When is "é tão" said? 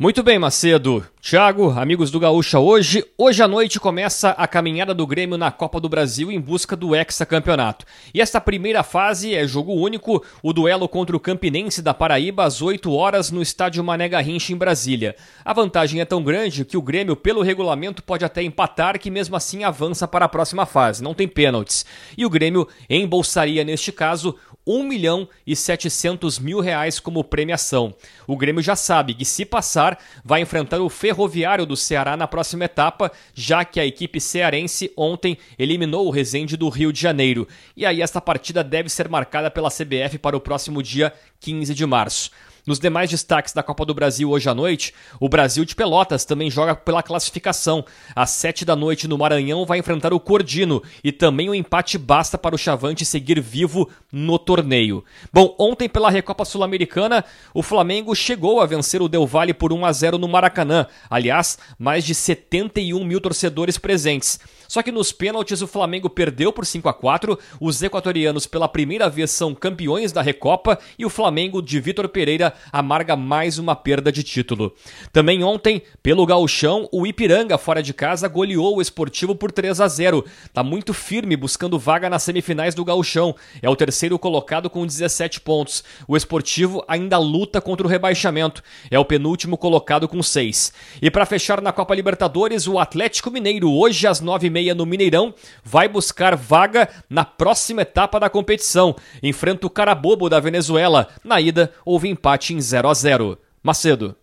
16.00-16.22